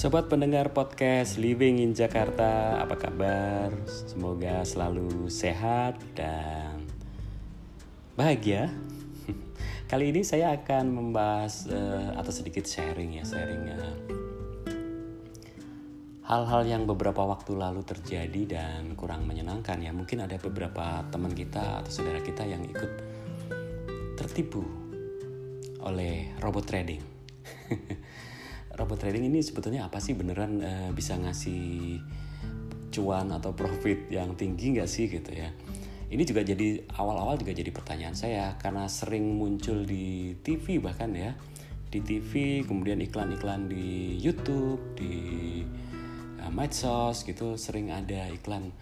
[0.00, 3.68] Sobat pendengar podcast Living in Jakarta, apa kabar?
[3.84, 6.88] Semoga selalu sehat dan
[8.16, 8.72] bahagia.
[9.92, 13.96] Kali ini saya akan membahas uh, atau sedikit sharing ya, sharing uh,
[16.24, 19.92] hal-hal yang beberapa waktu lalu terjadi dan kurang menyenangkan ya.
[19.92, 22.92] Mungkin ada beberapa teman kita atau saudara kita yang ikut
[24.16, 24.64] tertipu
[25.84, 27.04] oleh robot trading.
[28.80, 30.16] robot trading ini sebetulnya apa sih?
[30.16, 32.00] Beneran uh, bisa ngasih
[32.90, 35.52] cuan atau profit yang tinggi nggak sih gitu ya?
[36.10, 41.36] Ini juga jadi awal-awal juga jadi pertanyaan saya karena sering muncul di TV bahkan ya.
[41.90, 45.14] Di TV kemudian iklan-iklan di YouTube di
[46.40, 48.72] uh, medsos gitu sering ada iklan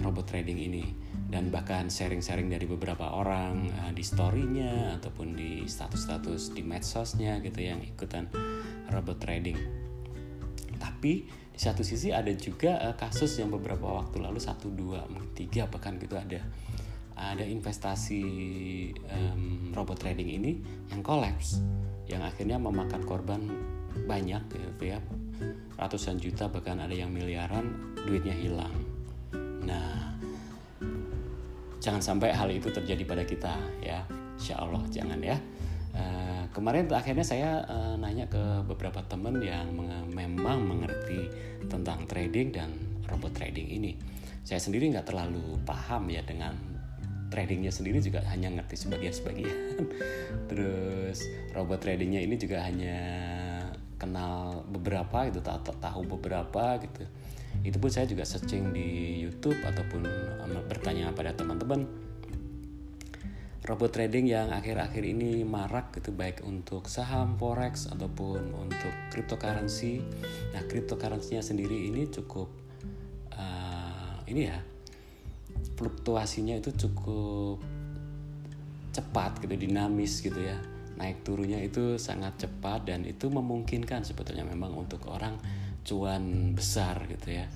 [0.00, 0.84] robot trading ini.
[1.28, 7.60] Dan bahkan sharing-sharing dari beberapa orang uh, di storynya ataupun di status-status di medsosnya gitu
[7.60, 8.28] yang ikutan
[8.88, 9.56] robot trading.
[10.80, 11.12] Tapi
[11.52, 15.68] di satu sisi ada juga uh, kasus yang beberapa waktu lalu satu dua mungkin tiga
[15.68, 16.40] bahkan gitu ada
[17.12, 18.24] ada investasi
[19.12, 20.52] um, robot trading ini
[20.88, 21.60] yang kolaps
[22.08, 23.40] yang akhirnya memakan korban
[24.08, 25.00] banyak gitu ya.
[25.76, 28.91] Ratusan juta bahkan ada yang miliaran duitnya hilang
[29.62, 30.18] Nah,
[31.78, 34.02] jangan sampai hal itu terjadi pada kita ya,
[34.38, 35.38] insya Allah jangan ya.
[35.92, 41.28] Uh, kemarin akhirnya saya uh, nanya ke beberapa teman yang menge memang mengerti
[41.68, 42.70] tentang trading dan
[43.12, 43.92] robot trading ini.
[44.40, 46.56] Saya sendiri nggak terlalu paham ya dengan
[47.28, 49.84] tradingnya sendiri juga hanya ngerti sebagian-sebagian.
[50.48, 52.98] Terus robot tradingnya ini juga hanya
[54.00, 57.04] kenal beberapa gitu, tahu beberapa gitu
[57.62, 60.02] itu pun saya juga searching di YouTube ataupun
[60.66, 61.86] bertanya pada teman-teman
[63.62, 70.02] robot trading yang akhir-akhir ini marak gitu baik untuk saham forex ataupun untuk cryptocurrency.
[70.50, 72.50] Nah, cryptocurrency-nya sendiri ini cukup
[73.38, 74.58] uh, ini ya
[75.78, 77.62] fluktuasinya itu cukup
[78.90, 80.58] cepat gitu, dinamis gitu ya.
[80.98, 85.38] Naik turunnya itu sangat cepat dan itu memungkinkan sebetulnya memang untuk orang
[85.82, 87.46] cuan besar gitu ya.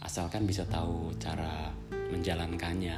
[0.00, 1.72] Asalkan bisa tahu cara
[2.12, 2.96] menjalankannya.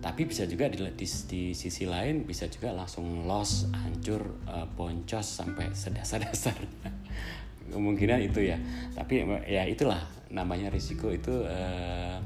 [0.00, 5.26] Tapi bisa juga di, di, di sisi lain bisa juga langsung loss hancur uh, boncos
[5.28, 6.56] sampai sedasar-dasar.
[7.72, 8.56] Kemungkinan itu ya.
[8.96, 10.00] Tapi ya itulah
[10.32, 12.16] namanya risiko itu uh,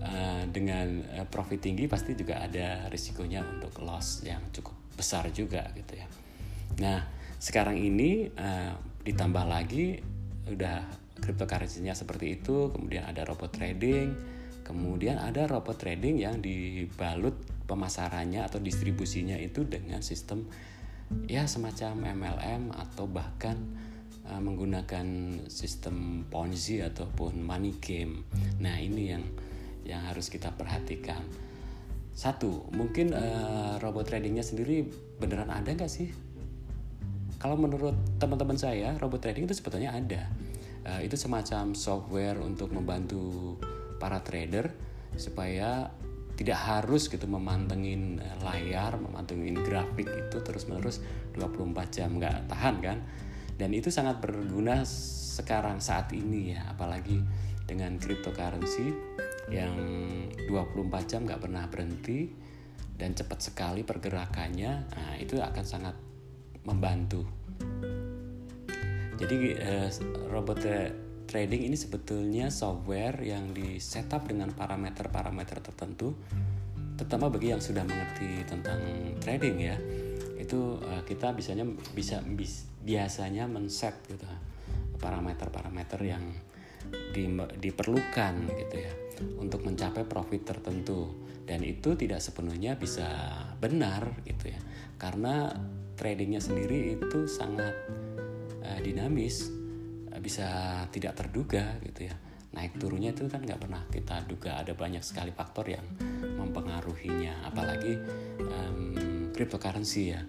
[0.00, 5.96] uh, dengan profit tinggi pasti juga ada risikonya untuk loss yang cukup besar juga gitu
[5.96, 6.08] ya.
[6.80, 7.04] Nah
[7.40, 10.00] sekarang ini uh, ditambah lagi
[10.50, 10.84] udah
[11.20, 14.12] cryptocurrency-nya seperti itu kemudian ada robot trading
[14.64, 17.36] kemudian ada robot trading yang dibalut
[17.70, 20.46] pemasarannya atau distribusinya itu dengan sistem
[21.26, 23.58] ya semacam MLM atau bahkan
[24.30, 25.06] uh, menggunakan
[25.50, 28.22] sistem Ponzi ataupun money game.
[28.62, 29.24] Nah, ini yang
[29.82, 31.26] yang harus kita perhatikan.
[32.14, 34.86] Satu, mungkin uh, robot tradingnya sendiri
[35.18, 36.10] beneran ada nggak sih?
[37.40, 40.28] Kalau menurut teman-teman saya, robot trading itu sebetulnya ada.
[40.84, 43.56] Uh, itu semacam software untuk membantu
[43.96, 44.68] para trader
[45.16, 45.88] supaya
[46.36, 51.04] tidak harus gitu memantengin eh, layar, memantengin grafik itu terus-menerus
[51.36, 52.98] 24 jam nggak tahan kan.
[53.60, 54.84] Dan itu sangat berguna
[55.36, 57.20] sekarang saat ini ya, apalagi
[57.68, 58.88] dengan cryptocurrency
[59.52, 59.76] yang
[60.48, 62.32] 24 jam nggak pernah berhenti
[62.96, 64.72] dan cepat sekali pergerakannya.
[64.96, 65.92] Nah, itu akan sangat
[66.64, 67.24] membantu.
[69.20, 69.88] Jadi uh,
[70.32, 70.64] robot
[71.28, 76.16] trading ini sebetulnya software yang di setup dengan parameter-parameter tertentu,
[76.96, 78.80] terutama bagi yang sudah mengerti tentang
[79.20, 79.76] trading ya.
[80.40, 84.24] Itu uh, kita bisanya bisa bis, biasanya men-set gitu
[85.00, 86.24] parameter-parameter yang
[87.12, 87.24] di,
[87.56, 88.92] diperlukan gitu ya
[89.40, 93.08] untuk mencapai profit tertentu dan itu tidak sepenuhnya bisa
[93.58, 94.60] benar gitu ya
[95.00, 95.50] karena
[96.00, 97.76] tradingnya sendiri itu sangat
[98.64, 99.52] uh, dinamis
[100.08, 100.48] uh, bisa
[100.88, 102.16] tidak terduga gitu ya.
[102.56, 104.58] Naik turunnya itu kan nggak pernah kita duga.
[104.58, 105.84] Ada banyak sekali faktor yang
[106.40, 107.46] mempengaruhinya.
[107.46, 107.94] Apalagi
[108.40, 110.24] um, cryptocurrency ya.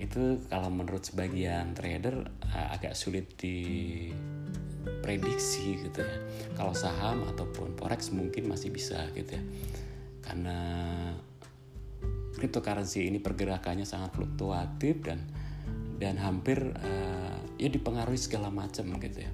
[0.00, 4.24] Itu kalau menurut sebagian trader uh, agak sulit diprediksi
[5.84, 6.16] gitu ya.
[6.56, 9.44] Kalau saham ataupun forex mungkin masih bisa gitu ya.
[10.24, 10.73] Karena
[12.44, 15.24] cryptocurrency ini pergerakannya sangat fluktuatif dan
[15.96, 19.32] dan hampir uh, ya dipengaruhi segala macam gitu ya.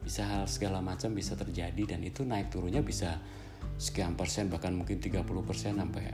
[0.00, 3.20] Bisa hal segala macam bisa terjadi dan itu naik turunnya bisa
[3.76, 6.08] sekian persen bahkan mungkin 30 persen sampai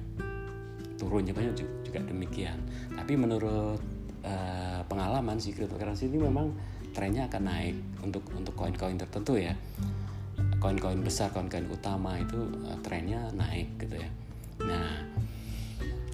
[0.98, 1.30] turunnya.
[1.30, 1.54] Banyak
[1.86, 2.58] juga demikian.
[2.98, 3.78] Tapi menurut
[4.26, 6.50] uh, pengalaman si cryptocurrency ini memang
[6.90, 9.54] trennya akan naik untuk untuk koin-koin tertentu ya.
[10.58, 14.10] Koin-koin besar koin-koin utama itu uh, trennya naik gitu ya.
[14.66, 15.17] Nah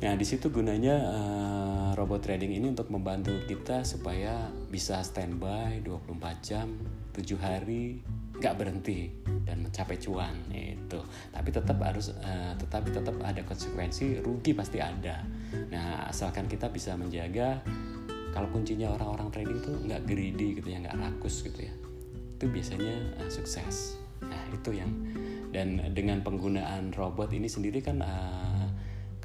[0.05, 6.45] nah di situ gunanya uh, robot trading ini untuk membantu kita supaya bisa standby 24
[6.45, 6.77] jam
[7.17, 8.05] 7 hari
[8.37, 9.09] nggak berhenti
[9.49, 11.01] dan mencapai cuan itu.
[11.33, 15.25] Tapi tetap harus uh, tetapi tetap ada konsekuensi rugi pasti ada.
[15.73, 17.65] Nah asalkan kita bisa menjaga
[18.37, 21.75] kalau kuncinya orang-orang trading tuh nggak greedy gitu ya nggak rakus gitu ya
[22.35, 23.97] itu biasanya uh, sukses.
[24.21, 24.91] Nah itu yang
[25.55, 28.44] dan dengan penggunaan robot ini sendiri kan uh,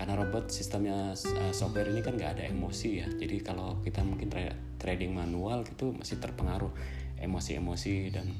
[0.10, 3.06] karena robot sistemnya uh, software ini kan nggak ada emosi ya.
[3.14, 4.42] Jadi kalau kita mungkin tra
[4.82, 6.74] trading manual gitu masih terpengaruh
[7.22, 8.34] emosi-emosi dan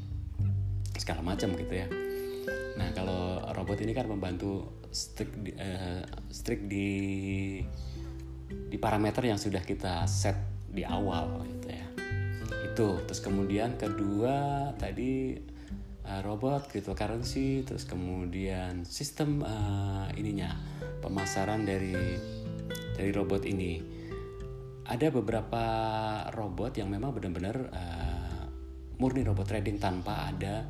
[0.98, 1.86] segala macam gitu ya.
[2.74, 6.02] Nah kalau robot ini kan membantu strict di, uh,
[6.34, 6.90] strict di
[8.50, 10.42] di parameter yang sudah kita set
[10.74, 11.86] di awal gitu ya.
[12.66, 12.98] Itu.
[13.06, 15.38] Terus kemudian kedua tadi
[16.10, 20.58] uh, robot cryptocurrency terus kemudian sistem uh, ininya
[21.06, 21.96] pemasaran dari
[22.98, 24.02] dari robot ini.
[24.90, 25.64] Ada beberapa
[26.34, 28.44] robot yang memang benar-benar uh,
[28.98, 30.66] murni robot trading tanpa ada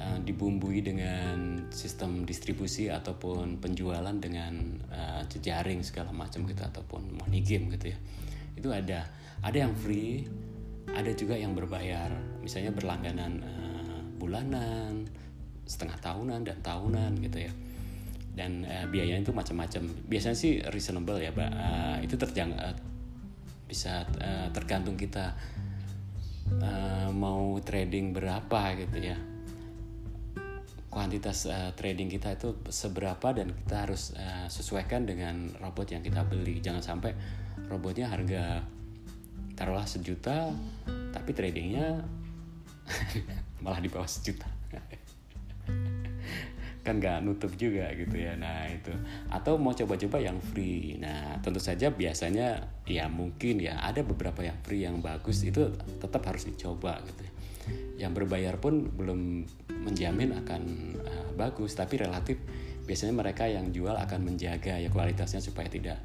[0.00, 7.44] uh, dibumbui dengan sistem distribusi ataupun penjualan dengan uh, jejaring segala macam gitu ataupun money
[7.44, 7.98] game gitu ya.
[8.56, 9.04] Itu ada.
[9.44, 10.24] Ada yang free
[10.96, 12.08] ada juga yang berbayar.
[12.40, 13.75] Misalnya berlangganan uh,
[14.16, 15.06] bulanan
[15.66, 17.52] setengah tahunan dan tahunan gitu ya.
[18.36, 19.88] Dan uh, biayanya itu macam-macam.
[20.08, 21.50] Biasanya sih reasonable ya mbak.
[21.52, 22.76] Uh, itu terjang uh,
[23.66, 25.34] bisa uh, tergantung kita
[26.60, 29.16] uh, mau trading berapa gitu ya.
[30.92, 36.24] Kuantitas uh, trading kita itu seberapa dan kita harus uh, sesuaikan dengan robot yang kita
[36.24, 36.60] beli.
[36.60, 37.12] Jangan sampai
[37.68, 38.62] robotnya harga
[39.56, 40.52] taruhlah sejuta
[41.16, 42.04] tapi tradingnya
[43.66, 44.46] malah di bawah sejuta
[46.86, 48.94] kan nggak nutup juga gitu ya nah itu
[49.26, 54.54] atau mau coba-coba yang free nah tentu saja biasanya ya mungkin ya ada beberapa yang
[54.62, 57.32] free yang bagus itu tetap harus dicoba gitu ya.
[58.06, 59.42] yang berbayar pun belum
[59.82, 60.62] menjamin akan
[61.02, 62.38] uh, bagus tapi relatif
[62.86, 65.98] biasanya mereka yang jual akan menjaga ya kualitasnya supaya tidak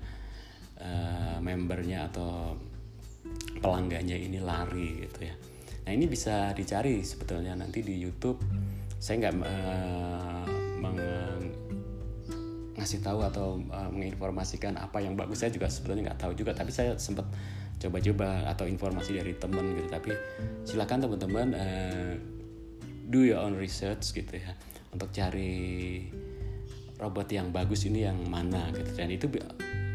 [0.81, 2.57] uh, membernya atau
[3.61, 5.35] pelanggannya ini lari gitu ya.
[5.85, 8.41] Nah ini bisa dicari sebetulnya nanti di YouTube.
[9.01, 10.45] Saya nggak uh,
[12.77, 15.41] ngasih tahu atau uh, menginformasikan apa yang bagus.
[15.45, 16.57] Saya juga sebetulnya nggak tahu juga.
[16.57, 17.29] Tapi saya sempat
[17.81, 19.89] coba-coba atau informasi dari temen gitu.
[19.89, 20.11] Tapi
[20.65, 22.13] silakan teman-teman uh,
[23.11, 24.55] do your own research gitu ya
[24.95, 26.07] untuk cari
[26.99, 29.25] robot yang bagus ini yang mana gitu dan itu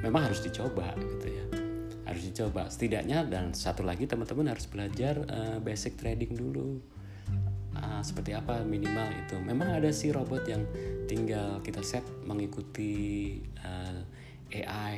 [0.04, 1.35] memang harus dicoba gitu ya
[2.06, 2.70] harus dicoba.
[2.70, 6.78] Setidaknya dan satu lagi teman-teman harus belajar uh, basic trading dulu.
[7.76, 9.36] Uh, seperti apa minimal itu.
[9.42, 10.64] Memang ada sih robot yang
[11.04, 14.00] tinggal kita set mengikuti uh,
[14.48, 14.96] eh, AI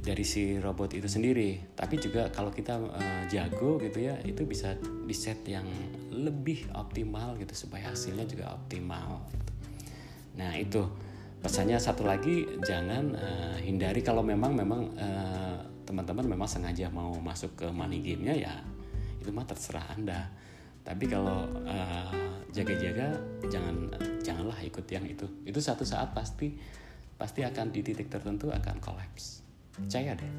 [0.00, 1.74] dari si robot itu sendiri.
[1.76, 5.66] Tapi juga kalau kita uh, jago gitu ya itu bisa di set yang
[6.14, 9.52] lebih optimal gitu supaya hasilnya juga optimal gitu.
[10.38, 10.86] nah itu.
[11.44, 15.33] Pesannya satu lagi jangan uh, hindari kalau memang memang uh,
[15.84, 18.54] teman-teman memang sengaja mau masuk ke money gamenya ya
[19.24, 20.28] itu mah terserah anda.
[20.84, 22.12] Tapi kalau uh,
[22.52, 23.16] jaga-jaga
[23.48, 23.88] jangan
[24.20, 25.24] janganlah ikut yang itu.
[25.48, 26.52] Itu satu saat pasti
[27.16, 29.40] pasti akan di titik tertentu akan kolaps.
[29.72, 30.32] Percaya deh.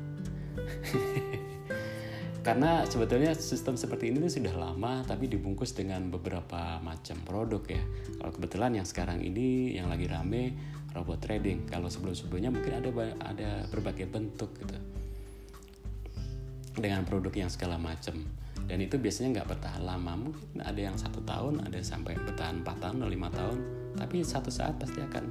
[2.46, 7.82] Karena sebetulnya sistem seperti ini tuh sudah lama tapi dibungkus dengan beberapa macam produk ya.
[8.22, 10.54] Kalau kebetulan yang sekarang ini yang lagi rame
[10.94, 11.66] robot trading.
[11.66, 12.90] Kalau sebelum-sebelumnya mungkin ada
[13.34, 14.95] ada berbagai bentuk gitu
[16.78, 18.20] dengan produk yang segala macam
[18.66, 20.14] dan itu biasanya nggak bertahan lama.
[20.18, 23.58] Mungkin ada yang satu tahun ada sampai bertahan 4 tahun atau lima tahun.
[23.94, 25.26] Tapi satu saat pasti akan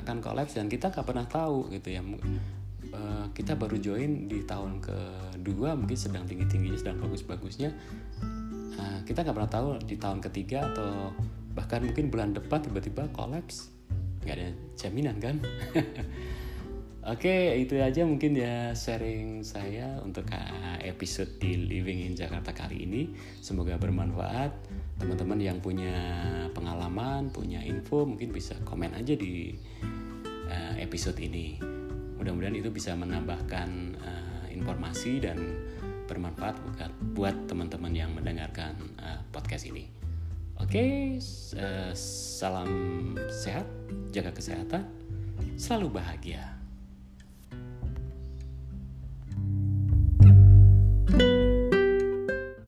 [0.00, 2.00] akan kolaps dan kita nggak pernah tahu gitu ya.
[2.90, 7.70] Uh, kita baru join di tahun kedua mungkin sedang tinggi tingginya sedang bagus bagusnya
[8.74, 11.14] eh, kita nggak pernah tahu di tahun ketiga atau
[11.54, 13.70] bahkan mungkin bulan depan tiba-tiba kolaps.
[14.26, 15.36] Nggak ada jaminan kan
[17.00, 20.28] Oke, itu aja mungkin ya sharing saya untuk
[20.84, 23.16] episode di Living in Jakarta kali ini.
[23.40, 24.52] Semoga bermanfaat.
[25.00, 25.96] Teman-teman yang punya
[26.52, 29.56] pengalaman, punya info, mungkin bisa komen aja di
[30.52, 31.56] uh, episode ini
[32.20, 35.40] mudah-mudahan itu bisa menambahkan uh, informasi dan
[36.04, 36.60] bermanfaat
[37.16, 38.76] buat teman-teman yang mendengarkan
[39.32, 39.88] podcast ini.
[40.60, 40.92] Oke, okay,
[41.96, 42.68] salam
[43.32, 43.64] sehat,
[44.12, 44.84] jaga kesehatan,
[45.56, 46.59] selalu bahagia.